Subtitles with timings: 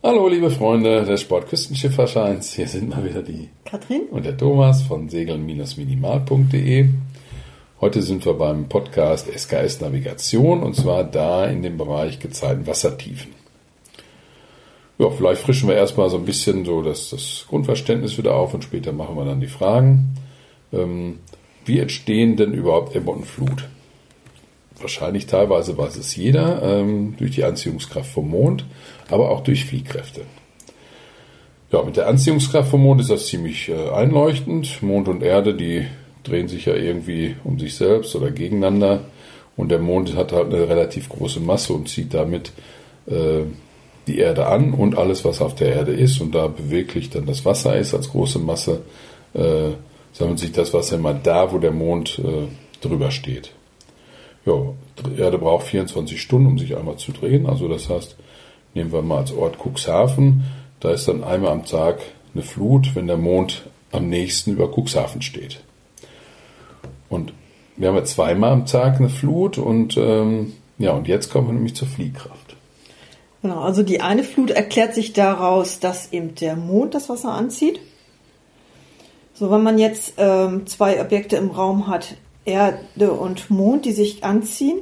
[0.00, 2.54] Hallo, liebe Freunde des Sportküstenschifferscheins.
[2.54, 6.90] Hier sind mal wieder die Katrin und der Thomas von segeln-minimal.de.
[7.80, 13.32] Heute sind wir beim Podcast SKS Navigation und zwar da in dem Bereich Gezeiten Wassertiefen.
[14.98, 18.62] Ja, vielleicht frischen wir erstmal so ein bisschen so das, das Grundverständnis wieder auf und
[18.62, 20.14] später machen wir dann die Fragen.
[20.72, 21.18] Ähm,
[21.64, 23.68] wie entstehen denn überhaupt Ebbe und Flut?
[24.80, 28.64] Wahrscheinlich teilweise weiß es jeder, ähm, durch die Anziehungskraft vom Mond,
[29.10, 30.22] aber auch durch Fliehkräfte.
[31.70, 34.82] Ja, mit der Anziehungskraft vom Mond ist das ziemlich äh, einleuchtend.
[34.82, 35.86] Mond und Erde, die
[36.22, 39.00] drehen sich ja irgendwie um sich selbst oder gegeneinander.
[39.56, 42.52] Und der Mond hat halt eine relativ große Masse und zieht damit
[43.06, 43.42] äh,
[44.06, 46.20] die Erde an und alles, was auf der Erde ist.
[46.20, 48.80] Und da beweglich dann das Wasser ist als große Masse,
[49.34, 49.72] äh,
[50.12, 52.48] sammelt sich das Wasser immer da, wo der Mond äh,
[52.80, 53.52] drüber steht.
[54.44, 54.54] Ja,
[55.04, 57.46] die Erde braucht 24 Stunden, um sich einmal zu drehen.
[57.46, 58.16] Also das heißt,
[58.74, 60.44] nehmen wir mal als Ort Cuxhaven,
[60.80, 62.00] da ist dann einmal am Tag
[62.34, 65.60] eine Flut, wenn der Mond am nächsten über Cuxhaven steht.
[67.08, 67.32] Und
[67.76, 71.54] wir haben ja zweimal am Tag eine Flut und ähm, ja, und jetzt kommen wir
[71.54, 72.56] nämlich zur Fliehkraft.
[73.42, 77.80] Genau, also die eine Flut erklärt sich daraus, dass eben der Mond das Wasser anzieht.
[79.32, 82.16] So, wenn man jetzt ähm, zwei Objekte im Raum hat,
[82.48, 84.78] Erde und Mond, die sich anziehen.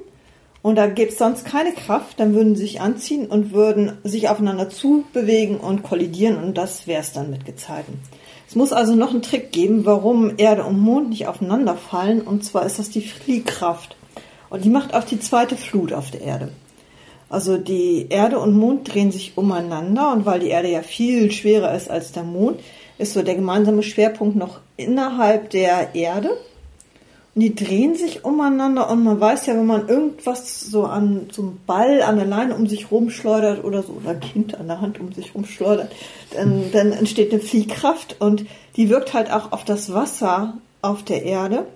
[0.62, 4.28] Und da gibt es sonst keine Kraft, dann würden sie sich anziehen und würden sich
[4.28, 8.00] aufeinander zubewegen und kollidieren und das wäre es dann mit Gezeiten.
[8.48, 12.45] Es muss also noch einen Trick geben, warum Erde und Mond nicht aufeinander fallen und
[12.45, 13.97] zwar ist das die Fliehkraft.
[14.51, 16.48] Und die macht auch die zweite Flut auf der Erde.
[17.28, 21.75] Also die Erde und Mond drehen sich umeinander und weil die Erde ja viel schwerer
[21.75, 22.61] ist als der Mond,
[22.98, 26.36] ist so der gemeinsame Schwerpunkt noch innerhalb der Erde
[27.42, 32.01] die drehen sich umeinander und man weiß ja, wenn man irgendwas so an einem Ball
[32.01, 35.12] an der Leine um sich rumschleudert oder so, oder ein Kind an der Hand um
[35.12, 35.92] sich rumschleudert,
[36.33, 41.25] dann, dann entsteht eine Fliehkraft und die wirkt halt auch auf das Wasser auf der
[41.25, 41.67] Erde.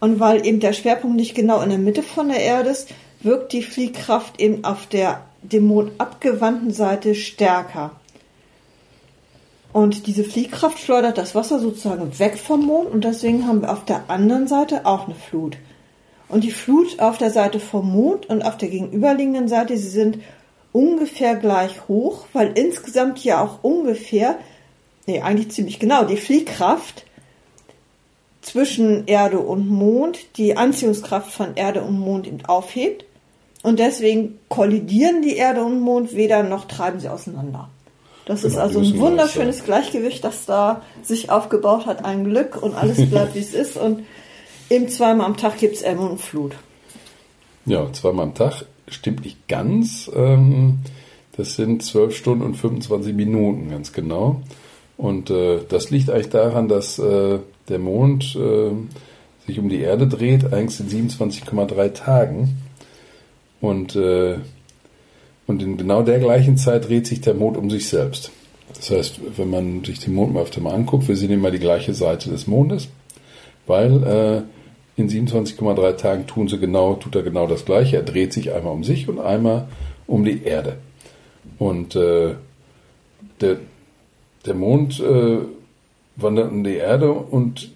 [0.00, 2.88] Und weil eben der Schwerpunkt nicht genau in der Mitte von der Erde ist,
[3.20, 7.92] wirkt die Fliehkraft eben auf der dem Mond abgewandten Seite stärker.
[9.76, 13.84] Und diese Fliehkraft schleudert das Wasser sozusagen weg vom Mond und deswegen haben wir auf
[13.84, 15.58] der anderen Seite auch eine Flut.
[16.30, 20.18] Und die Flut auf der Seite vom Mond und auf der gegenüberliegenden Seite, sie sind
[20.72, 24.38] ungefähr gleich hoch, weil insgesamt ja auch ungefähr,
[25.06, 27.04] nee, eigentlich ziemlich genau, die Fliehkraft
[28.40, 33.04] zwischen Erde und Mond die Anziehungskraft von Erde und Mond eben aufhebt.
[33.62, 37.68] Und deswegen kollidieren die Erde und Mond weder noch treiben sie auseinander.
[38.26, 42.04] Das ist also ein wunderschönes Gleichgewicht, das da sich aufgebaut hat.
[42.04, 43.76] Ein Glück und alles bleibt, wie es ist.
[43.76, 44.04] Und
[44.68, 46.56] eben zweimal am Tag gibt es Ebbe und Flut.
[47.66, 50.10] Ja, zweimal am Tag stimmt nicht ganz.
[50.14, 50.80] Ähm,
[51.36, 54.40] das sind zwölf Stunden und 25 Minuten, ganz genau.
[54.96, 57.38] Und äh, das liegt eigentlich daran, dass äh,
[57.68, 58.70] der Mond äh,
[59.46, 62.56] sich um die Erde dreht, eigentlich in 27,3 Tagen.
[63.60, 63.96] Und
[65.46, 68.30] und in genau der gleichen Zeit dreht sich der Mond um sich selbst.
[68.74, 71.58] Das heißt, wenn man sich den Mond mal öfter mal anguckt, wir sehen immer die
[71.58, 72.88] gleiche Seite des Mondes,
[73.66, 77.96] weil äh, in 27,3 Tagen tun sie genau, tut er genau das Gleiche.
[77.96, 79.68] Er dreht sich einmal um sich und einmal
[80.06, 80.78] um die Erde.
[81.58, 82.34] Und äh,
[83.40, 83.56] der,
[84.44, 85.38] der Mond äh,
[86.16, 87.70] wandert um die Erde und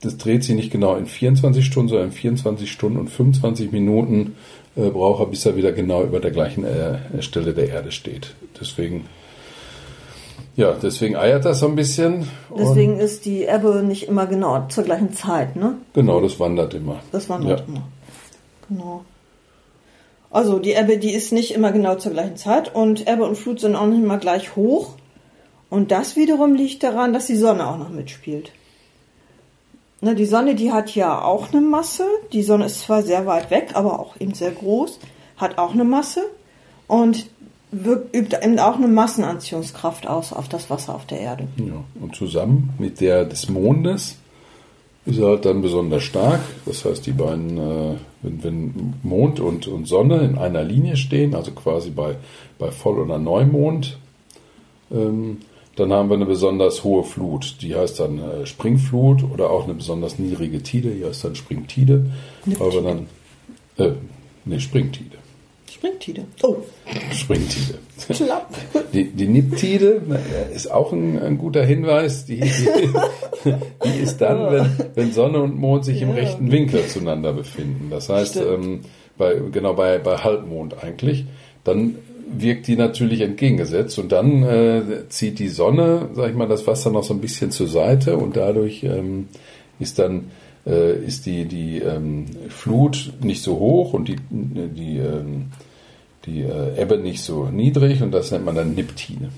[0.00, 4.34] das dreht sich nicht genau in 24 Stunden, sondern in 24 Stunden und 25 Minuten
[4.76, 8.34] äh, braucht er, bis er wieder genau über der gleichen äh, Stelle der Erde steht.
[8.60, 9.06] Deswegen,
[10.56, 12.28] ja, deswegen eiert das so ein bisschen.
[12.56, 15.74] Deswegen ist die Ebbe nicht immer genau zur gleichen Zeit, ne?
[15.94, 17.00] Genau, das wandert immer.
[17.12, 17.66] Das wandert ja.
[17.66, 17.82] immer.
[18.68, 19.04] Genau.
[20.30, 23.60] Also die Ebbe, die ist nicht immer genau zur gleichen Zeit und Ebbe und Flut
[23.60, 24.94] sind auch nicht immer gleich hoch.
[25.68, 28.52] Und das wiederum liegt daran, dass die Sonne auch noch mitspielt.
[30.02, 32.04] Ne, die Sonne, die hat ja auch eine Masse.
[32.32, 34.98] Die Sonne ist zwar sehr weit weg, aber auch eben sehr groß,
[35.36, 36.22] hat auch eine Masse
[36.88, 37.26] und
[37.70, 41.46] wirkt, übt eben auch eine Massenanziehungskraft aus auf das Wasser auf der Erde.
[41.56, 44.16] Ja, und zusammen mit der des Mondes
[45.06, 46.40] ist er halt dann besonders stark.
[46.66, 51.36] Das heißt, die beiden, äh, wenn, wenn, Mond und, und Sonne in einer Linie stehen,
[51.36, 52.16] also quasi bei,
[52.58, 53.98] bei Voll- oder Neumond,
[54.90, 55.38] ähm,
[55.76, 59.74] dann haben wir eine besonders hohe Flut, die heißt dann äh, Springflut oder auch eine
[59.74, 62.06] besonders niedrige Tide, die heißt dann Springtide.
[62.44, 63.06] Weil wir dann,
[63.78, 63.92] äh,
[64.44, 65.16] nee, Springtide.
[65.70, 66.26] Springtide.
[66.42, 66.58] Oh.
[67.12, 67.78] Springtide.
[68.08, 68.54] Klapp.
[68.92, 70.02] Die, die Niptide
[70.54, 72.26] ist auch ein, ein guter Hinweis.
[72.26, 72.44] Die, die,
[73.84, 76.06] die, ist dann, wenn, wenn Sonne und Mond sich ja.
[76.06, 77.88] im rechten Winkel zueinander befinden.
[77.90, 78.82] Das heißt, ähm,
[79.16, 81.24] bei, genau bei, bei Halbmond eigentlich.
[81.64, 81.96] Dann
[82.40, 86.90] wirkt die natürlich entgegengesetzt und dann äh, zieht die Sonne, sag ich mal, das Wasser
[86.90, 89.28] noch so ein bisschen zur Seite und dadurch ähm,
[89.78, 90.30] ist dann
[90.66, 95.46] äh, ist die die ähm, Flut nicht so hoch und die die ähm,
[96.26, 99.30] die äh, Ebbe nicht so niedrig und das nennt man dann Niptine.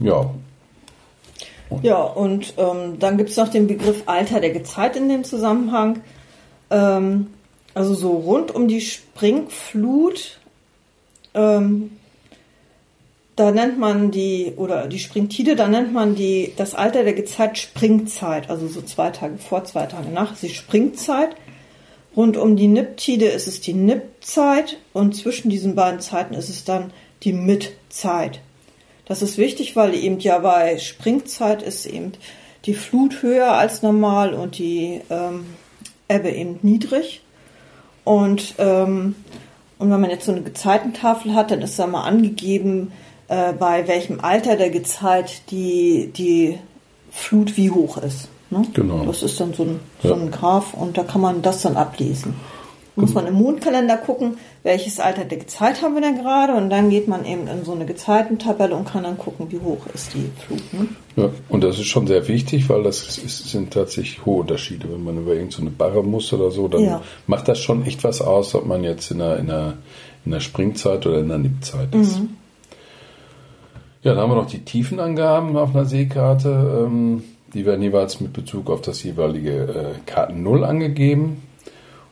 [0.00, 0.30] Ja.
[1.68, 5.24] Und ja, und ähm, dann gibt es noch den Begriff Alter der Gezeit in dem
[5.24, 6.00] Zusammenhang.
[6.70, 7.28] Ähm,
[7.78, 10.40] also so rund um die Springflut,
[11.32, 11.92] ähm,
[13.36, 17.56] da nennt man die, oder die Springtide, da nennt man die, das Alter der Gezeit
[17.56, 21.36] Springzeit, also so zwei Tage vor, zwei Tage nach, ist die Springzeit.
[22.16, 26.64] Rund um die Niptide ist es die Nippzeit und zwischen diesen beiden Zeiten ist es
[26.64, 26.92] dann
[27.22, 28.40] die Mitzeit.
[29.04, 32.14] Das ist wichtig, weil eben ja bei Springzeit ist eben
[32.64, 35.46] die Flut höher als normal und die ähm,
[36.08, 37.22] Ebbe eben niedrig.
[38.08, 39.16] Und, ähm,
[39.78, 42.90] und wenn man jetzt so eine Gezeitentafel hat, dann ist da mal angegeben,
[43.28, 46.58] äh, bei welchem Alter der Gezeit die, die
[47.10, 48.28] Flut wie hoch ist.
[48.48, 48.62] Ne?
[48.72, 49.04] Genau.
[49.04, 52.34] Das ist dann so ein, so ein Graph und da kann man das dann ablesen
[52.98, 56.90] muss man im Mondkalender gucken, welches Alter der Gezeit haben wir denn gerade und dann
[56.90, 60.30] geht man eben in so eine Gezeitentabelle und kann dann gucken, wie hoch ist die
[60.44, 60.72] Flut.
[60.72, 60.88] Ne?
[61.16, 64.90] Ja, und das ist schon sehr wichtig, weil das ist, sind tatsächlich hohe Unterschiede.
[64.90, 67.02] Wenn man über irgendeine so Barre muss oder so, dann ja.
[67.26, 69.74] macht das schon echt was aus, ob man jetzt in der, in der,
[70.24, 72.20] in der Springzeit oder in der Nippzeit ist.
[72.20, 72.36] Mhm.
[74.02, 76.84] Ja, dann haben wir noch die Tiefenangaben auf einer Seekarte.
[76.86, 77.22] Ähm,
[77.54, 81.42] die werden jeweils mit Bezug auf das jeweilige äh, Karten 0 angegeben.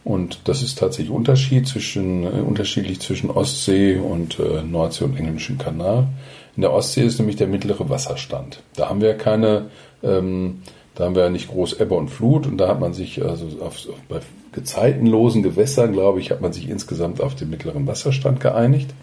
[0.07, 5.59] Und das ist tatsächlich Unterschied zwischen, äh, unterschiedlich zwischen Ostsee und äh, Nordsee und Englischen
[5.59, 6.07] Kanal.
[6.55, 8.63] In der Ostsee ist nämlich der mittlere Wasserstand.
[8.77, 9.67] Da haben wir keine,
[10.05, 10.63] ähm,
[10.95, 13.47] da haben wir ja nicht groß Ebbe und Flut und da hat man sich also
[13.61, 14.21] auf, bei
[14.53, 18.95] gezeitenlosen Gewässern, glaube ich, hat man sich insgesamt auf den mittleren Wasserstand geeinigt.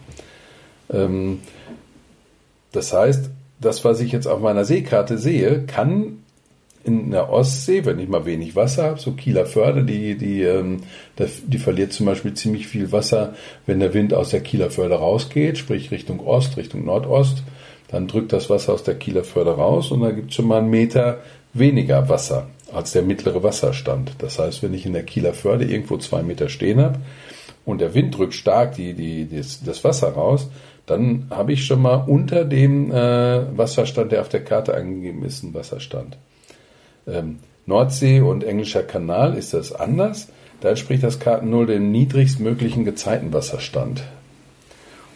[0.90, 1.42] Ähm,
[2.72, 3.30] das heißt,
[3.60, 6.23] das, was ich jetzt auf meiner Seekarte sehe, kann
[6.84, 10.82] in der Ostsee, wenn ich mal wenig Wasser habe, so Kieler Förde, die, die, ähm,
[11.18, 13.36] die verliert zum Beispiel ziemlich viel Wasser,
[13.66, 17.44] wenn der Wind aus der Kieler Förde rausgeht, sprich Richtung Ost, Richtung Nordost,
[17.88, 20.60] dann drückt das Wasser aus der Kieler Förde raus und da gibt es schon mal
[20.60, 21.20] einen Meter
[21.54, 24.14] weniger Wasser als der mittlere Wasserstand.
[24.18, 27.00] Das heißt, wenn ich in der Kieler Förde irgendwo zwei Meter stehen habe
[27.66, 30.50] und der Wind drückt stark die, die, das, das Wasser raus,
[30.86, 35.44] dann habe ich schon mal unter dem äh, Wasserstand, der auf der Karte angegeben ist,
[35.44, 36.18] einen Wasserstand
[37.08, 40.28] ähm, Nordsee und Englischer Kanal ist das anders.
[40.62, 44.04] Da entspricht das Karten 0 dem niedrigstmöglichen Gezeitenwasserstand.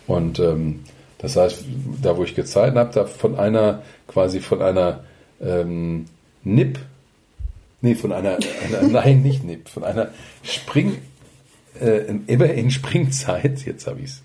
[0.07, 0.81] Und ähm,
[1.19, 1.65] das heißt,
[2.01, 5.03] da wo ich Gezeiten habe, da von einer quasi von einer
[5.41, 6.05] ähm,
[6.43, 6.79] Nip,
[7.81, 10.09] nee, von einer, einer nein, nicht Nip, von einer
[10.43, 10.97] Spring,
[11.81, 14.21] äh, immer in Springzeit, jetzt habe ich es,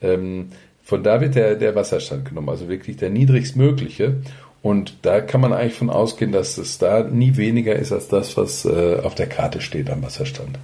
[0.00, 0.50] ähm,
[0.84, 4.16] von da wird der, der Wasserstand genommen, also wirklich der niedrigstmögliche.
[4.62, 8.36] Und da kann man eigentlich von ausgehen, dass es da nie weniger ist als das,
[8.36, 10.58] was äh, auf der Karte steht am Wasserstand.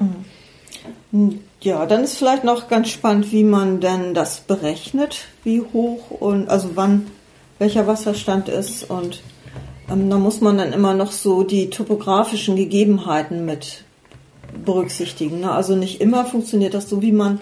[0.00, 1.38] Mhm.
[1.60, 6.48] Ja, dann ist vielleicht noch ganz spannend, wie man denn das berechnet, wie hoch und
[6.48, 7.06] also wann
[7.58, 9.22] welcher Wasserstand ist und
[9.88, 13.84] ähm, da muss man dann immer noch so die topografischen Gegebenheiten mit
[14.64, 15.40] berücksichtigen.
[15.40, 15.52] Ne?
[15.52, 17.40] Also nicht immer funktioniert das so, wie man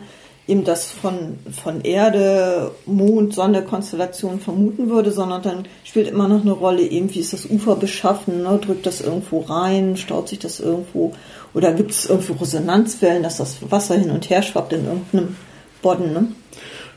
[0.51, 6.43] eben das von, von Erde, Mond, Sonne, Konstellation vermuten würde, sondern dann spielt immer noch
[6.43, 8.59] eine Rolle, eben wie ist das Ufer beschaffen, ne?
[8.61, 11.13] drückt das irgendwo rein, staut sich das irgendwo
[11.55, 15.37] oder gibt es irgendwo Resonanzwellen, dass das Wasser hin und her schwappt in irgendeinem
[15.83, 16.13] Bodden.
[16.13, 16.27] Ne?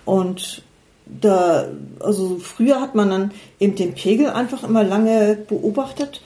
[0.03, 0.63] Und
[1.05, 1.67] da,
[1.99, 6.21] also früher hat man dann eben den Pegel einfach immer lange beobachtet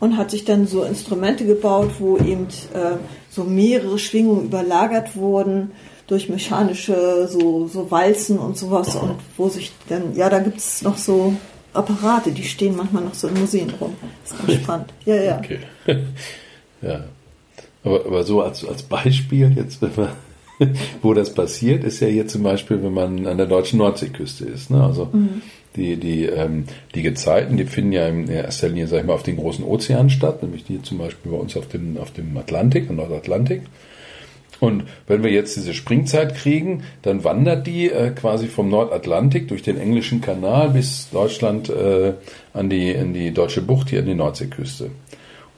[0.00, 2.96] und hat sich dann so Instrumente gebaut, wo eben äh,
[3.30, 5.70] so mehrere Schwingungen überlagert wurden
[6.12, 10.82] durch mechanische so, so Walzen und sowas und wo sich dann, ja, da gibt es
[10.82, 11.34] noch so
[11.72, 13.94] Apparate, die stehen manchmal noch so in Museen rum.
[14.22, 14.92] Das ist ganz spannend.
[15.06, 15.38] Ja, ja.
[15.38, 15.58] Okay.
[16.82, 17.04] ja.
[17.82, 22.26] Aber, aber so als, als Beispiel jetzt, wenn man, wo das passiert, ist ja hier
[22.28, 24.70] zum Beispiel, wenn man an der deutschen Nordseeküste ist.
[24.70, 24.84] Ne?
[24.84, 25.40] Also mhm.
[25.76, 29.22] die, die, ähm, die Gezeiten, die finden ja in erster Linie, sag ich mal, auf
[29.22, 32.90] den großen Ozeanen statt, nämlich die zum Beispiel bei uns auf dem, auf dem Atlantik,
[32.90, 33.62] im Nordatlantik.
[34.62, 39.62] Und wenn wir jetzt diese Springzeit kriegen, dann wandert die äh, quasi vom Nordatlantik durch
[39.62, 42.12] den englischen Kanal bis Deutschland äh,
[42.54, 44.92] an die, in die deutsche Bucht hier an die Nordseeküste.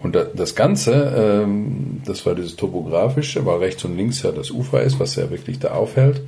[0.00, 4.80] Und das Ganze, ähm, das war dieses topografische, weil rechts und links ja das Ufer
[4.80, 6.23] ist, was ja wirklich da aufhält.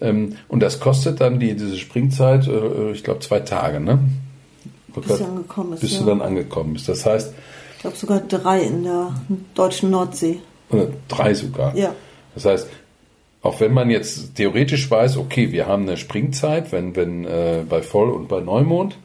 [0.00, 3.98] Ähm, und das kostet dann die, diese Springzeit, äh, ich glaube, zwei Tage, ne?
[4.94, 5.82] Bis du angekommen bist.
[5.82, 5.98] Bis ja.
[5.98, 6.88] du dann angekommen bist.
[6.88, 7.34] Das heißt.
[7.74, 9.12] Ich glaube sogar drei in der
[9.56, 10.38] deutschen Nordsee.
[10.70, 11.74] Oder drei sogar.
[11.76, 11.92] Ja.
[12.34, 12.68] Das heißt,
[13.42, 17.82] auch wenn man jetzt theoretisch weiß, okay, wir haben eine Springzeit, wenn, wenn äh, bei
[17.82, 18.96] Voll- und bei Neumond,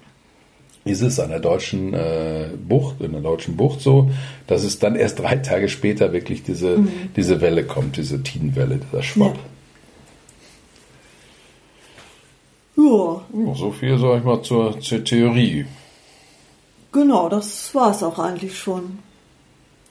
[0.86, 4.10] ist es an der deutschen äh, Bucht, in der deutschen Bucht so,
[4.46, 7.10] dass es dann erst drei Tage später wirklich diese, mhm.
[7.16, 9.38] diese Welle kommt, diese Tidenwelle, dieser Schwapp.
[12.78, 12.84] Ja.
[12.84, 13.56] ja.
[13.56, 15.66] So viel, sag ich mal, zur, zur Theorie.
[16.92, 19.00] Genau, das war es auch eigentlich schon.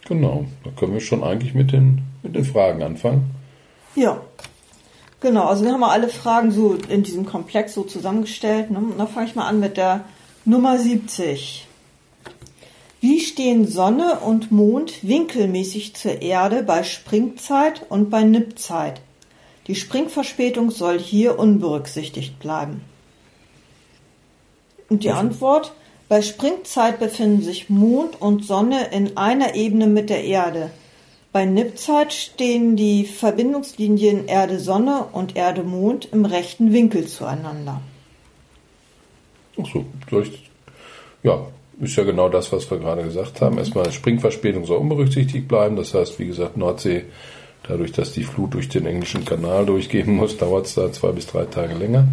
[0.09, 3.31] Genau, da können wir schon eigentlich mit den, mit den Fragen anfangen.
[3.97, 4.21] Ja,
[5.21, 5.47] genau.
[5.47, 8.71] Also wir haben alle Fragen so in diesem Komplex so zusammengestellt.
[8.71, 8.79] Ne?
[8.79, 10.05] Und da fange ich mal an mit der
[10.45, 11.67] Nummer 70.
[13.01, 19.01] Wie stehen Sonne und Mond winkelmäßig zur Erde bei Springzeit und bei Nippzeit?
[19.67, 22.83] Die Springverspätung soll hier unberücksichtigt bleiben.
[24.89, 25.73] Und die Antwort,
[26.09, 30.71] bei Springzeit befinden sich Mond und Sonne in einer Ebene mit der Erde.
[31.33, 37.83] Bei Nippzeit stehen die Verbindungslinien Erde-Sonne und Erde-Mond im rechten Winkel zueinander.
[39.61, 39.85] Ach so,
[41.23, 41.47] ja,
[41.81, 43.59] ist ja genau das, was wir gerade gesagt haben.
[43.59, 45.77] Erstmal Springverspätung soll unberücksichtigt bleiben.
[45.77, 47.05] Das heißt, wie gesagt, Nordsee,
[47.69, 51.27] dadurch, dass die Flut durch den englischen Kanal durchgehen muss, dauert es da zwei bis
[51.27, 52.09] drei Tage länger.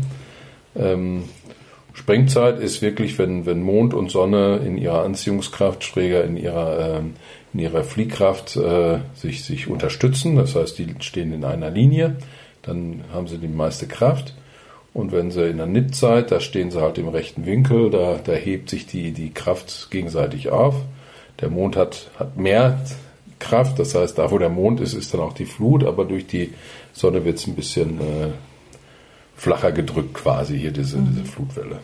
[0.75, 1.25] Ähm,
[1.93, 7.01] Sprengzeit ist wirklich, wenn, wenn Mond und Sonne in ihrer Anziehungskraft, schräger in ihrer, äh,
[7.53, 10.35] in ihrer Fliehkraft äh, sich, sich unterstützen.
[10.35, 12.15] Das heißt, die stehen in einer Linie,
[12.63, 14.33] dann haben sie die meiste Kraft.
[14.93, 18.33] Und wenn sie in der Nipzeit, da stehen sie halt im rechten Winkel, da, da
[18.33, 20.75] hebt sich die, die Kraft gegenseitig auf.
[21.41, 22.79] Der Mond hat, hat mehr
[23.39, 26.27] Kraft, das heißt, da wo der Mond ist, ist dann auch die Flut, aber durch
[26.27, 26.53] die
[26.93, 28.29] Sonne wird es ein bisschen äh,
[29.35, 31.07] flacher gedrückt quasi hier, diese, mhm.
[31.11, 31.79] diese Flutwelle.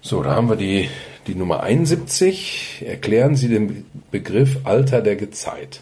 [0.00, 0.88] So, da haben wir die,
[1.26, 2.84] die Nummer 71.
[2.86, 5.80] Erklären Sie den Begriff Alter der Gezeit.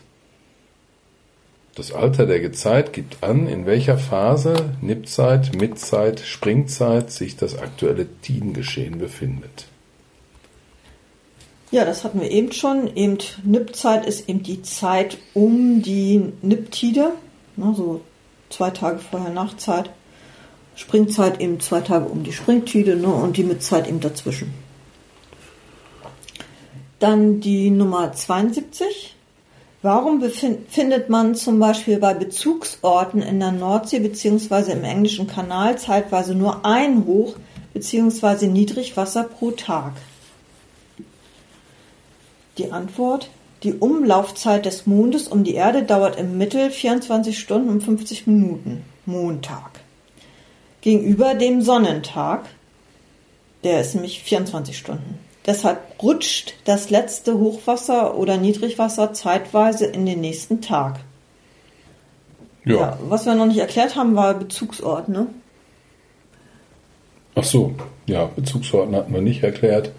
[1.76, 8.06] Das Alter der Gezeit gibt an, in welcher Phase, Nippzeit, Mitzeit, Springzeit sich das aktuelle
[8.22, 9.66] Tidengeschehen befindet.
[11.70, 12.96] Ja, das hatten wir eben schon.
[12.96, 17.12] Eben Nippzeit ist eben die Zeit um die Nipptide,
[17.56, 18.00] ne, so
[18.50, 19.90] zwei Tage vorher Nachtzeit.
[20.74, 24.52] Springzeit eben zwei Tage um die Springtide ne, und die Mitzeit eben dazwischen.
[26.98, 29.14] Dann die Nummer 72.
[29.82, 30.22] Warum
[30.68, 34.72] findet man zum Beispiel bei Bezugsorten in der Nordsee bzw.
[34.72, 37.36] im englischen Kanal zeitweise nur ein Hoch-
[37.72, 38.46] bzw.
[38.46, 39.92] Niedrigwasser pro Tag?
[42.58, 43.28] Die Antwort
[43.66, 48.84] die Umlaufzeit des Mondes um die Erde dauert im Mittel 24 Stunden und 50 Minuten
[49.06, 49.70] Montag.
[50.82, 52.44] Gegenüber dem Sonnentag,
[53.64, 55.18] der ist nämlich 24 Stunden.
[55.46, 61.00] Deshalb rutscht das letzte Hochwasser oder Niedrigwasser zeitweise in den nächsten Tag.
[62.64, 62.74] Ja.
[62.76, 62.98] ja.
[63.02, 65.26] was wir noch nicht erklärt haben, war Bezugsort, ne?
[67.34, 67.74] Ach so,
[68.06, 69.90] ja, Bezugsorten hatten wir nicht erklärt.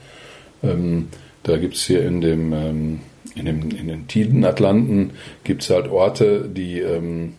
[0.64, 1.10] Ähm,
[1.44, 3.02] da gibt es hier in dem, ähm,
[3.40, 5.12] in dem in den Tidenatlanten
[5.44, 7.34] gibt es halt Orte, die ähm,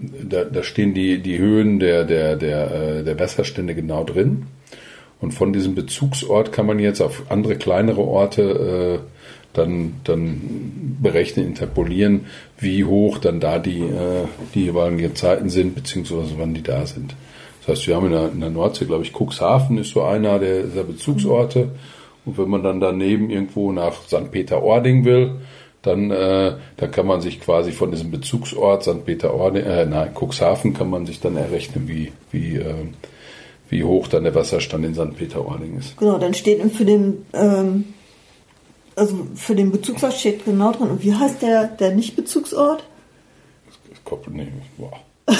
[0.00, 4.46] da, da stehen die, die Höhen der, der, der, äh, der Wasserstände genau drin.
[5.20, 9.06] Und von diesem Bezugsort kann man jetzt auf andere kleinere Orte äh,
[9.54, 12.26] dann, dann berechnen, interpolieren,
[12.58, 17.14] wie hoch dann da die, äh, die jeweiligen Gezeiten sind, beziehungsweise wann die da sind.
[17.60, 20.38] Das heißt, wir haben in der, in der Nordsee, glaube ich, Cuxhaven ist so einer
[20.38, 21.70] der, der Bezugsorte.
[22.26, 24.30] Und wenn man dann daneben irgendwo nach St.
[24.30, 25.36] Peter-Ording will,
[25.82, 29.04] dann, äh, dann kann man sich quasi von diesem Bezugsort St.
[29.04, 32.74] Peter-Ording, äh, nein, Cuxhaven kann man sich dann errechnen, wie, wie, äh,
[33.68, 35.16] wie hoch dann der Wasserstand in St.
[35.16, 35.96] Peter-Ording ist.
[35.96, 37.94] Genau, dann steht für den, ähm,
[38.96, 40.90] also für den Bezugsort steht genau drin.
[40.90, 42.82] Und wie heißt der, der Nicht-Bezugsort?
[44.30, 44.92] Nee, wow.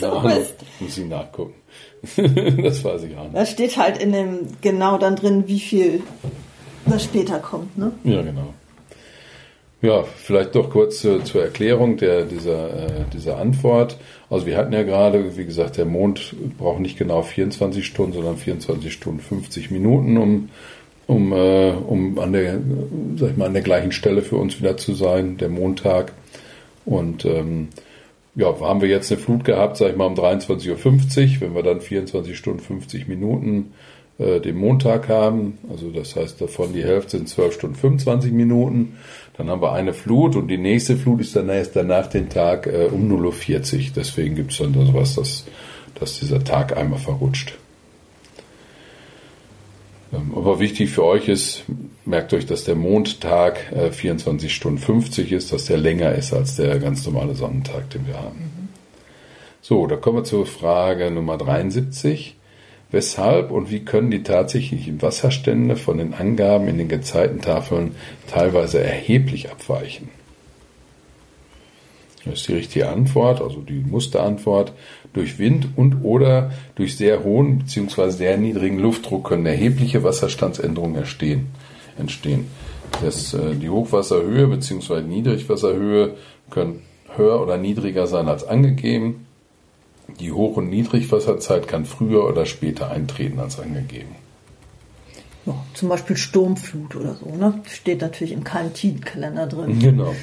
[0.00, 0.32] Keine Ahnung,
[0.80, 1.54] muss ich nachgucken.
[2.62, 3.36] das weiß ich auch nicht.
[3.36, 6.02] Da steht halt in dem genau dann drin, wie viel
[6.86, 7.92] das später kommt, ne?
[8.04, 8.54] Ja, genau.
[9.82, 13.96] Ja, vielleicht doch kurz zur, zur Erklärung der, dieser, äh, dieser Antwort.
[14.28, 18.36] Also wir hatten ja gerade, wie gesagt, der Mond braucht nicht genau 24 Stunden, sondern
[18.36, 20.50] 24 Stunden 50 Minuten, um,
[21.06, 22.58] um, äh, um an, der,
[23.16, 26.12] sag ich mal, an der gleichen Stelle für uns wieder zu sein, der Montag.
[26.84, 27.68] Und ähm,
[28.40, 31.62] ja, haben wir jetzt eine Flut gehabt, sag ich mal, um 23.50 Uhr, wenn wir
[31.62, 33.72] dann 24 Stunden 50 Minuten
[34.18, 38.96] äh, den Montag haben, also das heißt davon die Hälfte sind 12 Stunden 25 Minuten,
[39.36, 42.66] dann haben wir eine Flut und die nächste Flut ist dann erst danach den Tag
[42.66, 43.84] äh, um 0.40 Uhr.
[43.96, 45.44] Deswegen gibt es dann sowas, dass,
[45.98, 47.59] dass dieser Tag einmal verrutscht.
[50.12, 51.64] Ähm, aber wichtig für euch ist,
[52.04, 53.58] merkt euch, dass der Mondtag
[53.92, 58.18] 24 Stunden 50 ist, dass der länger ist als der ganz normale Sonnentag, den wir
[58.18, 58.38] haben.
[58.38, 58.68] Mhm.
[59.62, 62.36] So, da kommen wir zur Frage Nummer 73.
[62.90, 67.94] Weshalb und wie können die tatsächlichen Wasserstände von den Angaben in den Gezeitentafeln
[68.26, 70.08] teilweise erheblich abweichen?
[72.24, 74.72] Das ist die richtige Antwort, also die Musterantwort.
[75.12, 78.10] Durch Wind und oder durch sehr hohen bzw.
[78.10, 81.48] sehr niedrigen Luftdruck können erhebliche Wasserstandsänderungen entstehen.
[81.98, 82.46] entstehen.
[83.02, 85.02] Das, äh, die Hochwasserhöhe bzw.
[85.02, 86.16] Niedrigwasserhöhe
[86.50, 86.82] können
[87.16, 89.26] höher oder niedriger sein als angegeben.
[90.18, 94.19] Die Hoch- und Niedrigwasserzeit kann früher oder später eintreten als angegeben.
[95.50, 97.60] Ja, zum Beispiel Sturmflut oder so, ne?
[97.68, 99.78] Steht natürlich im Kantinkalender drin.
[99.78, 100.14] Genau.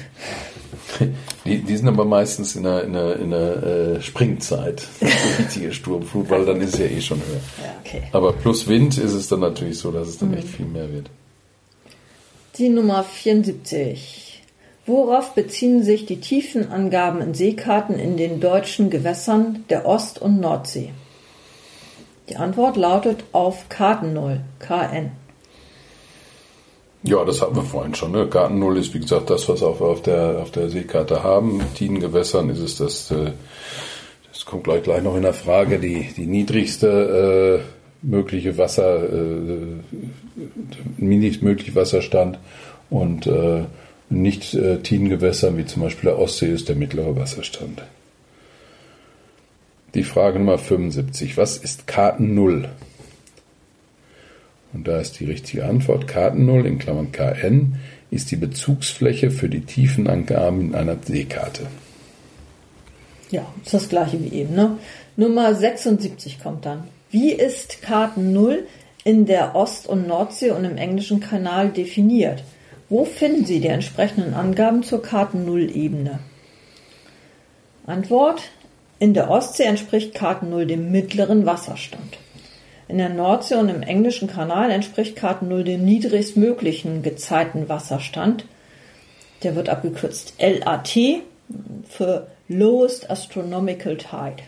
[1.44, 5.72] Die, die, sind aber meistens in der, in der, in der äh, Springzeit, die richtige
[5.72, 7.40] Sturmflut, weil dann ist es ja eh schon höher.
[7.62, 8.02] Ja, okay.
[8.12, 10.38] Aber plus Wind ist es dann natürlich so, dass es dann mhm.
[10.38, 11.10] echt viel mehr wird.
[12.56, 14.42] Die Nummer 74.
[14.86, 20.92] Worauf beziehen sich die Tiefenangaben in Seekarten in den deutschen Gewässern der Ost- und Nordsee?
[22.28, 25.12] Die Antwort lautet auf Kartennull, KN.
[27.02, 28.12] Ja, das hatten wir vorhin schon.
[28.12, 28.26] Ne?
[28.26, 31.62] Karten Null ist, wie gesagt, das, was wir auf, der, auf der Seekarte haben.
[31.74, 33.32] Tidenengewässern ist es das, äh,
[34.32, 39.76] das kommt gleich, gleich noch in der Frage, die, die niedrigste äh, mögliche Wasser, äh,
[40.98, 42.38] mögliche Wasserstand
[42.90, 43.64] und äh,
[44.10, 47.82] nicht äh, Tidengewässern, wie zum Beispiel der Ostsee, ist der mittlere Wasserstand.
[49.94, 51.36] Die Frage Nummer 75.
[51.36, 52.68] Was ist Karten Null?
[54.72, 56.06] Und da ist die richtige Antwort.
[56.06, 57.76] Karten Null in Klammern KN
[58.10, 61.66] ist die Bezugsfläche für die Tiefenangaben in einer Seekarte.
[63.30, 64.54] Ja, ist das gleiche wie eben.
[64.54, 64.78] Ne?
[65.16, 66.84] Nummer 76 kommt dann.
[67.10, 68.66] Wie ist Karten Null
[69.04, 72.44] in der Ost- und Nordsee und im englischen Kanal definiert?
[72.88, 76.20] Wo finden Sie die entsprechenden Angaben zur Karten-Null-Ebene?
[77.86, 78.42] Antwort:
[78.98, 82.18] In der Ostsee entspricht Karten Null dem mittleren Wasserstand.
[82.88, 88.46] In der Nordsee und im englischen Kanal entspricht Karten Null dem niedrigstmöglichen Gezeitenwasserstand.
[89.42, 90.96] Der wird abgekürzt LAT
[91.88, 94.42] für Lowest Astronomical Tide.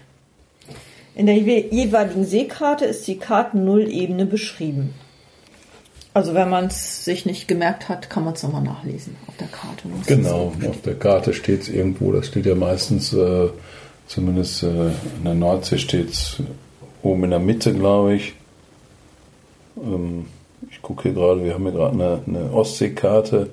[1.14, 4.94] In der jeweiligen Seekarte ist die Karten-Null-Ebene beschrieben.
[6.14, 9.48] Also wenn man es sich nicht gemerkt hat, kann man es nochmal nachlesen auf der
[9.48, 9.88] Karte.
[10.06, 13.48] Genau, auf der Karte steht es irgendwo, das steht ja meistens, äh,
[14.06, 16.42] zumindest äh, in der Nordsee steht es
[17.02, 18.34] oben in der Mitte, glaube ich.
[19.82, 20.26] Ähm,
[20.70, 23.50] ich gucke hier gerade, wir haben hier gerade eine, eine Ostseekarte.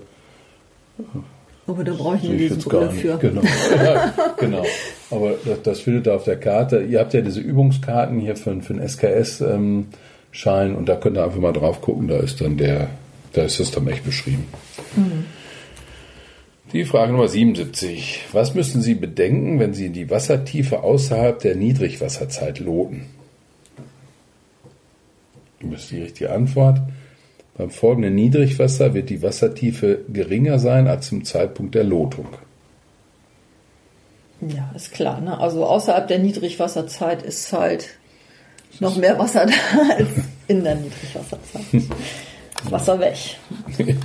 [1.67, 3.17] Aber da brauche ich eine Lesebrille für.
[3.17, 3.41] Genau.
[3.75, 4.65] ja, genau.
[5.11, 6.81] Aber das, das findet ihr auf der Karte.
[6.81, 9.41] Ihr habt ja diese Übungskarten hier für, für den SKS.
[9.41, 9.87] Ähm,
[10.45, 12.89] und da könnt ihr einfach mal drauf gucken, da ist dann der,
[13.33, 14.45] da ist das dann echt beschrieben.
[14.95, 15.25] Mhm.
[16.73, 18.25] Die Frage Nummer 77.
[18.33, 23.05] Was müssen Sie bedenken, wenn Sie die Wassertiefe außerhalb der Niedrigwasserzeit loten?
[25.61, 26.79] Das ist die richtige Antwort.
[27.57, 32.27] Beim folgenden Niedrigwasser wird die Wassertiefe geringer sein als zum Zeitpunkt der Lotung.
[34.41, 35.19] Ja, ist klar.
[35.19, 35.39] Ne?
[35.39, 37.89] Also außerhalb der Niedrigwasserzeit ist halt
[38.79, 40.09] noch mehr Wasser da als
[40.47, 41.63] in der Niedrigwasserzeit.
[42.69, 43.17] Wasser weg.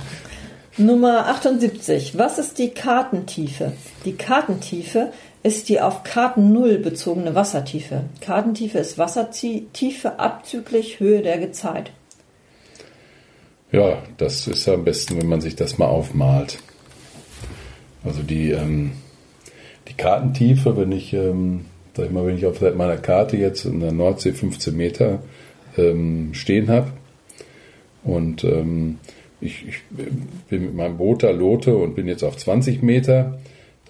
[0.77, 2.17] Nummer 78.
[2.17, 3.73] Was ist die Kartentiefe?
[4.05, 5.11] Die Kartentiefe
[5.43, 8.03] ist die auf Karten 0 bezogene Wassertiefe.
[8.21, 11.91] Kartentiefe ist Wassertiefe abzüglich Höhe der Gezeit.
[13.71, 16.59] Ja, das ist am besten, wenn man sich das mal aufmalt.
[18.05, 18.93] Also die, ähm,
[19.87, 23.79] die Kartentiefe, wenn ich ähm, sag ich mal, wenn ich auf meiner Karte jetzt in
[23.79, 25.19] der Nordsee 15 Meter
[25.77, 26.91] ähm, stehen habe
[28.03, 28.99] und ähm,
[29.41, 29.81] ich, ich,
[30.49, 33.39] bin mit meinem Boot da lote und bin jetzt auf 20 Meter,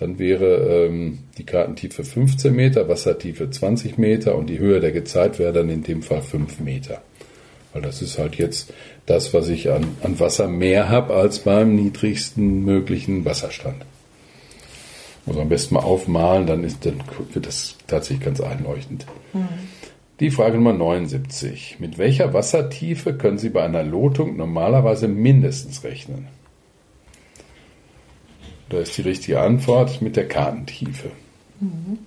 [0.03, 5.39] dann wäre ähm, die Kartentiefe 15 Meter, Wassertiefe 20 Meter und die Höhe der Gezeit
[5.39, 7.01] wäre dann in dem Fall 5 Meter.
[7.71, 8.73] Weil das ist halt jetzt
[9.05, 13.85] das, was ich an, an Wasser mehr habe als beim niedrigsten möglichen Wasserstand.
[15.25, 19.05] Also am besten mal aufmalen, dann, ist, dann wird das tatsächlich ganz einleuchtend.
[19.31, 19.47] Mhm.
[20.19, 21.77] Die Frage Nummer 79.
[21.79, 26.27] Mit welcher Wassertiefe können Sie bei einer Lotung normalerweise mindestens rechnen?
[28.73, 31.11] Da ist die richtige Antwort mit der Kartentiefe.
[31.59, 31.99] Mhm.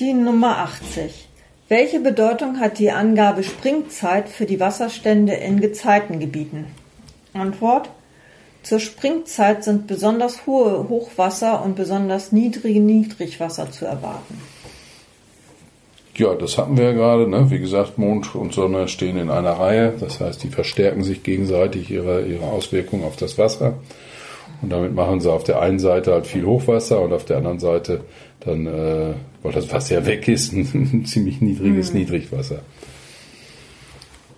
[0.00, 1.28] Die Nummer 80.
[1.68, 6.66] Welche Bedeutung hat die Angabe Springzeit für die Wasserstände in Gezeitengebieten?
[7.32, 7.90] Antwort
[8.64, 14.36] zur Springzeit sind besonders hohe Hochwasser und besonders niedrige Niedrigwasser zu erwarten.
[16.16, 17.28] Ja, das hatten wir ja gerade.
[17.28, 17.52] Ne?
[17.52, 19.94] Wie gesagt, Mond und Sonne stehen in einer Reihe.
[20.00, 23.74] Das heißt, die verstärken sich gegenseitig ihre, ihre Auswirkungen auf das Wasser.
[24.62, 27.58] Und damit machen sie auf der einen Seite halt viel Hochwasser und auf der anderen
[27.58, 28.04] Seite
[28.40, 32.00] dann, äh, weil das Wasser ja weg ist, ein ziemlich niedriges mhm.
[32.00, 32.60] Niedrigwasser.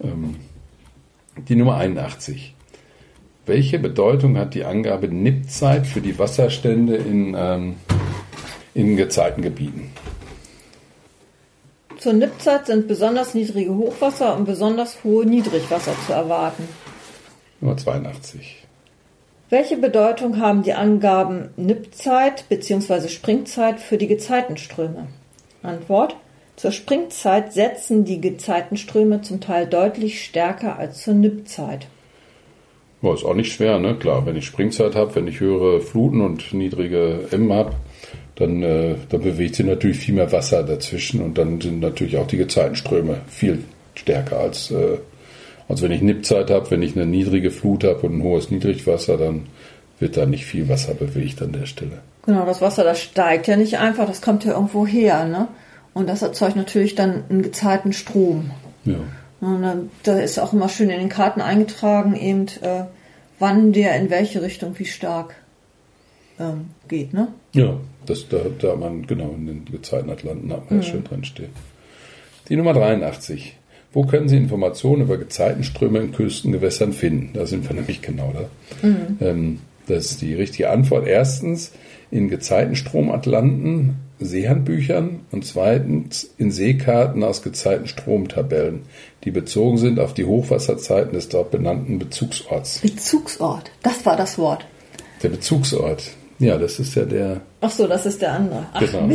[0.02, 0.36] Ähm,
[1.48, 2.54] die Nummer 81.
[3.46, 7.74] Welche Bedeutung hat die Angabe NIP-Zeit für die Wasserstände in, ähm,
[8.74, 9.90] in Gezeitengebieten?
[11.98, 16.68] Zur NIP-Zeit sind besonders niedrige Hochwasser und besonders hohe Niedrigwasser zu erwarten.
[17.60, 18.61] Nummer 82.
[19.52, 23.08] Welche Bedeutung haben die Angaben NIP-Zeit bzw.
[23.08, 25.08] Springzeit für die Gezeitenströme?
[25.62, 26.16] Antwort.
[26.56, 31.86] Zur Springzeit setzen die Gezeitenströme zum Teil deutlich stärker als zur NIP-Zeit.
[33.02, 33.94] Ja, ist auch nicht schwer, ne?
[33.96, 37.74] Klar, wenn ich Springzeit habe, wenn ich höhere Fluten und niedrige M habe,
[38.36, 42.26] dann, äh, dann bewegt sich natürlich viel mehr Wasser dazwischen und dann sind natürlich auch
[42.26, 43.64] die Gezeitenströme viel
[43.96, 44.96] stärker als, äh,
[45.72, 49.16] als wenn ich Nippzeit habe, wenn ich eine niedrige Flut habe und ein hohes Niedrigwasser,
[49.16, 49.46] dann
[50.00, 52.02] wird da nicht viel Wasser bewegt an der Stelle.
[52.26, 55.48] Genau, das Wasser, das steigt ja nicht einfach, das kommt ja irgendwo her, ne?
[55.94, 58.50] Und das erzeugt natürlich dann einen gezeiten Strom.
[58.84, 58.96] Ja.
[59.40, 62.84] Und dann, da ist auch immer schön in den Karten eingetragen, eben, äh,
[63.38, 65.36] wann der in welche Richtung wie stark
[66.38, 67.28] ähm, geht, ne?
[67.54, 70.84] Ja, das, da, da man, genau, in den Gezeitenatlanten hat man mhm.
[70.84, 71.52] ja schön drin stehen.
[72.50, 73.56] Die Nummer 83.
[73.92, 77.30] Wo können Sie Informationen über Gezeitenströme in Küstengewässern finden?
[77.34, 78.86] Da sind wir nämlich genau da.
[78.86, 79.18] Mhm.
[79.20, 81.06] Ähm, das ist die richtige Antwort.
[81.06, 81.72] Erstens
[82.10, 88.82] in Gezeitenstromatlanten, Seehandbüchern und zweitens in Seekarten aus Gezeitenstromtabellen,
[89.24, 92.80] die bezogen sind auf die Hochwasserzeiten des dort benannten Bezugsorts.
[92.80, 94.66] Bezugsort, das war das Wort.
[95.22, 96.10] Der Bezugsort.
[96.38, 97.40] Ja, das ist ja der.
[97.60, 98.66] Ach so, das ist der andere.
[98.72, 99.08] Ach, genau.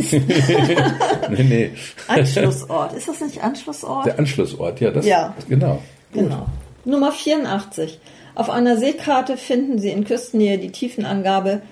[1.36, 1.70] nee, nee.
[2.06, 2.92] Anschlussort.
[2.94, 4.06] Ist das nicht Anschlussort?
[4.06, 5.06] Der Anschlussort, ja, das.
[5.06, 5.34] Ja.
[5.48, 5.82] Genau.
[6.12, 6.46] Genau.
[6.84, 7.98] Nummer 84.
[8.34, 11.62] Auf einer Seekarte finden Sie in Küstennähe die Tiefenangabe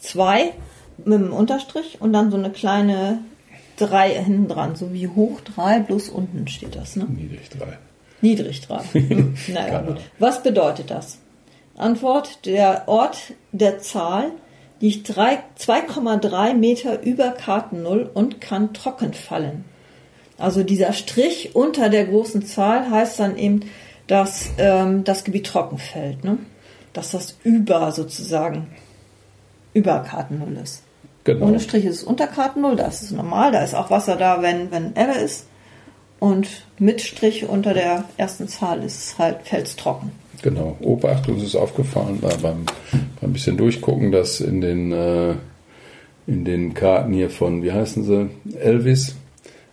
[0.00, 0.52] 2
[1.04, 3.20] mit einem Unterstrich und dann so eine kleine
[3.76, 7.04] 3 hinten dran, so wie hoch 3, bloß unten steht das, ne?
[7.04, 7.78] Niedrig 3.
[8.20, 8.78] Niedrig 3.
[8.92, 9.34] Hm.
[9.48, 9.98] naja, gut.
[10.18, 11.18] Was bedeutet das?
[11.76, 14.32] Antwort, der Ort der Zahl
[14.80, 19.64] liegt 2,3 Meter über Kartennull und kann trocken fallen.
[20.38, 23.62] Also dieser Strich unter der großen Zahl heißt dann eben,
[24.06, 26.24] dass ähm, das Gebiet trocken fällt.
[26.24, 26.38] Ne?
[26.92, 28.68] Dass das über sozusagen
[29.74, 30.82] über Kartennull ist.
[31.24, 31.46] Genau.
[31.46, 34.40] Ohne Strich ist es unter Kartennull, da ist es normal, da ist auch Wasser da,
[34.40, 35.46] wenn, wenn Ebbe ist.
[36.20, 40.10] Und mit Strich unter der ersten Zahl ist es halt, fällt es trocken.
[40.42, 40.76] Genau.
[40.80, 42.64] Obacht, uns ist aufgefallen beim,
[43.20, 45.34] beim bisschen durchgucken, dass in den, äh,
[46.26, 49.16] in den Karten hier von, wie heißen sie, Elvis,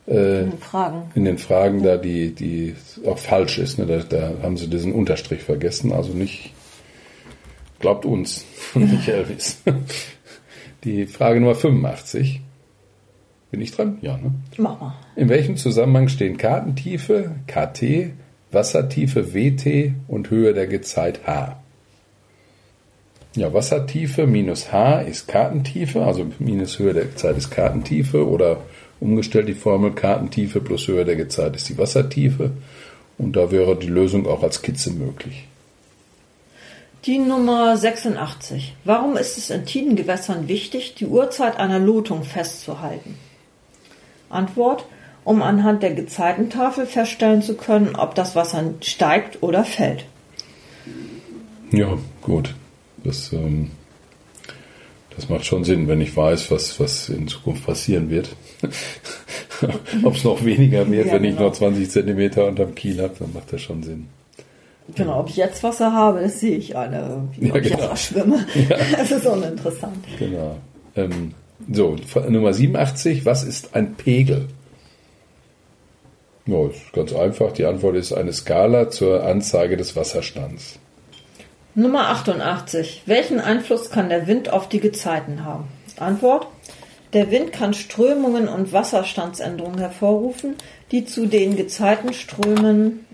[0.07, 1.11] äh, in den Fragen.
[1.15, 3.79] In den Fragen da, die, die auch falsch ist.
[3.79, 3.85] Ne?
[3.85, 5.91] Da, da haben sie diesen Unterstrich vergessen.
[5.91, 6.53] Also nicht,
[7.79, 9.61] glaubt uns, nicht Elvis.
[10.83, 12.41] Die Frage Nummer 85.
[13.49, 13.97] Bin ich dran?
[14.01, 14.35] Ja, ne?
[14.57, 14.93] Mach mal.
[15.15, 18.11] In welchem Zusammenhang stehen Kartentiefe, KT,
[18.51, 21.57] Wassertiefe WT und Höhe der Gezeit H.
[23.35, 28.61] Ja, Wassertiefe minus H ist Kartentiefe, also minus Höhe der Gezeit ist Kartentiefe oder
[28.99, 32.51] umgestellt die Formel Kartentiefe plus Höhe der Gezeit ist die Wassertiefe
[33.17, 35.47] und da wäre die Lösung auch als Skizze möglich.
[37.05, 38.73] Die Nummer 86.
[38.83, 43.17] Warum ist es in Tidengewässern wichtig, die Uhrzeit einer Lotung festzuhalten?
[44.29, 44.85] Antwort
[45.25, 50.05] um anhand der Gezeitentafel feststellen zu können, ob das Wasser steigt oder fällt.
[51.71, 52.53] Ja, gut.
[53.05, 53.71] Das, ähm,
[55.15, 58.35] das macht schon Sinn, wenn ich weiß, was, was in Zukunft passieren wird.
[60.03, 61.33] ob es noch weniger wird, ja, wenn genau.
[61.35, 64.07] ich noch 20 Zentimeter unterm Kiel habe, dann macht das schon Sinn.
[64.93, 67.77] Genau, ob ich jetzt Wasser habe, das sehe ich alle irgendwie, ob ja, genau.
[67.77, 68.45] ich auch schwimme.
[68.69, 68.77] Ja.
[68.97, 70.05] Das ist uninteressant.
[70.19, 70.57] Genau.
[70.95, 71.33] Ähm,
[71.71, 71.95] so,
[72.29, 74.47] Nummer 87, was ist ein Pegel?
[76.45, 77.53] Ja, ist ganz einfach.
[77.53, 80.79] Die Antwort ist eine Skala zur Anzeige des Wasserstands.
[81.75, 83.03] Nummer 88.
[83.05, 85.65] Welchen Einfluss kann der Wind auf die Gezeiten haben?
[85.97, 86.47] Antwort.
[87.13, 90.55] Der Wind kann Strömungen und Wasserstandsänderungen hervorrufen,
[90.91, 93.05] die zu den Gezeitenströmen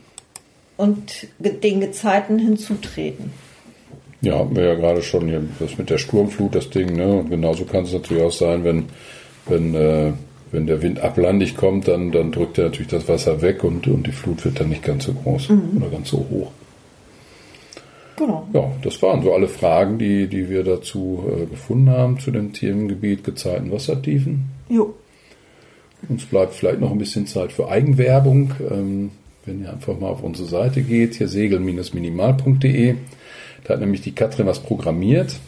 [0.78, 3.32] und den Gezeiten hinzutreten.
[4.22, 7.08] Ja, hatten wir ja gerade schon hier das mit der Sturmflut, das Ding, ne?
[7.08, 8.86] Und genauso kann es natürlich auch sein, wenn,
[9.48, 10.14] wenn äh,
[10.52, 14.06] wenn der Wind ablandig kommt, dann, dann drückt er natürlich das Wasser weg und, und
[14.06, 15.78] die Flut wird dann nicht ganz so groß mhm.
[15.78, 16.52] oder ganz so hoch.
[18.22, 18.48] Genau.
[18.54, 22.54] Ja, das waren so alle Fragen, die, die wir dazu äh, gefunden haben zu dem
[22.54, 24.46] Themengebiet Gezeiten Wassertiefen.
[24.70, 24.94] Jo.
[26.08, 28.52] Uns bleibt vielleicht noch ein bisschen Zeit für Eigenwerbung.
[28.70, 29.10] Ähm,
[29.44, 32.96] wenn ihr einfach mal auf unsere Seite geht, hier segel-minimal.de.
[33.64, 35.40] Da hat nämlich die Katrin was programmiert.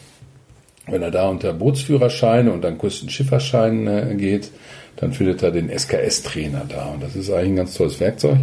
[0.88, 4.50] Wenn er da unter Bootsführerscheine und dann Küstenschifferschein äh, geht,
[4.96, 6.86] dann findet er den SKS-Trainer da.
[6.86, 8.38] Und das ist eigentlich ein ganz tolles Werkzeug.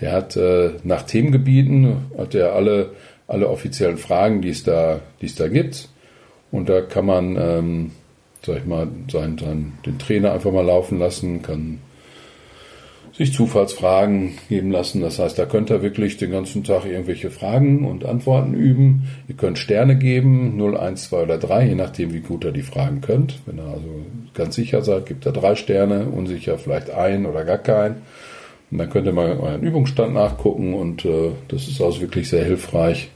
[0.00, 2.92] Der hat äh, nach Themengebieten, hat er alle,
[3.30, 5.88] alle offiziellen Fragen, die es da, die es da gibt.
[6.50, 7.90] Und da kann man, ähm,
[8.44, 11.78] sag ich mal, sein, sein, den Trainer einfach mal laufen lassen, kann
[13.12, 15.00] sich Zufallsfragen geben lassen.
[15.00, 19.04] Das heißt, da könnt ihr wirklich den ganzen Tag irgendwelche Fragen und Antworten üben.
[19.28, 22.62] Ihr könnt Sterne geben, 0, 1, 2 oder 3, je nachdem, wie gut ihr die
[22.62, 23.38] Fragen könnt.
[23.46, 27.58] Wenn ihr also ganz sicher seid, gibt ihr drei Sterne, unsicher vielleicht ein oder gar
[27.58, 27.96] keinen.
[28.70, 32.44] Und dann könnt ihr mal euren Übungsstand nachgucken und äh, das ist also wirklich sehr
[32.44, 33.10] hilfreich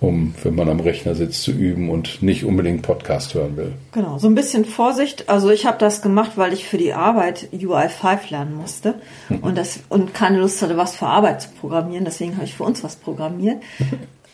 [0.00, 3.72] um, wenn man am Rechner sitzt, zu üben und nicht unbedingt Podcast hören will.
[3.92, 5.28] Genau, so ein bisschen Vorsicht.
[5.28, 8.94] Also ich habe das gemacht, weil ich für die Arbeit UI5 lernen musste
[9.42, 12.04] und, das, und keine Lust hatte, was für Arbeit zu programmieren.
[12.04, 13.62] Deswegen habe ich für uns was programmiert.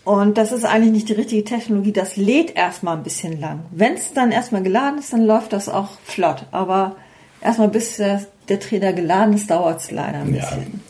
[0.05, 1.93] Und das ist eigentlich nicht die richtige Technologie.
[1.93, 3.61] Das lädt erstmal ein bisschen lang.
[3.71, 6.45] Wenn es dann erstmal geladen ist, dann läuft das auch flott.
[6.51, 6.97] Aber
[7.41, 10.81] erstmal bis der, der Trainer geladen ist, dauert es leider ein bisschen.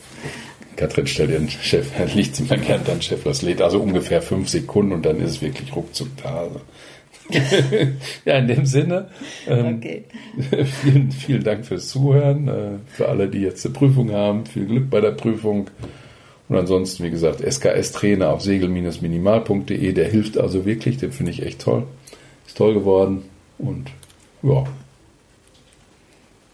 [0.77, 4.49] Katrin stellt ihren Chef, liegt sie mal gern dann Chef, das lädt also ungefähr fünf
[4.49, 6.41] Sekunden und dann ist es wirklich ruckzuck da.
[6.41, 6.61] Also.
[8.25, 9.09] ja, in dem Sinne,
[9.49, 10.05] ähm, okay.
[10.83, 12.49] vielen, vielen Dank fürs Zuhören.
[12.49, 15.71] Äh, für alle, die jetzt eine Prüfung haben, viel Glück bei der Prüfung.
[16.49, 21.63] Und ansonsten, wie gesagt, SKS-Trainer auf segel-minimal.de, der hilft also wirklich, den finde ich echt
[21.63, 21.85] toll.
[22.47, 23.23] Ist toll geworden
[23.57, 23.91] und
[24.43, 24.65] ja,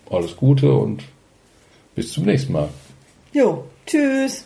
[0.08, 1.02] alles Gute und
[1.96, 2.68] bis zum nächsten Mal.
[3.32, 4.44] Jo, tschüss.